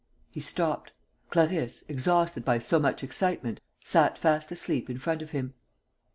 He 0.31 0.39
stopped. 0.39 0.93
Clarisse, 1.29 1.83
exhausted 1.87 2.43
by 2.43 2.57
so 2.57 2.79
much 2.79 3.03
excitement, 3.03 3.59
sat 3.81 4.17
fast 4.17 4.51
asleep 4.51 4.89
in 4.89 4.97
front 4.97 5.21
of 5.21 5.29
him. 5.29 5.53